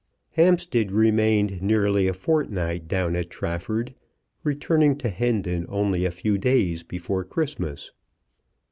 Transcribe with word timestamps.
Hampstead 0.31 0.91
remained 0.91 1.61
nearly 1.61 2.07
a 2.07 2.13
fortnight 2.15 2.87
down 2.87 3.15
at 3.15 3.29
Trafford, 3.29 3.93
returning 4.43 4.97
to 4.97 5.09
Hendon 5.09 5.67
only 5.69 6.05
a 6.05 6.09
few 6.09 6.39
days 6.39 6.81
before 6.81 7.23
Christmas. 7.23 7.91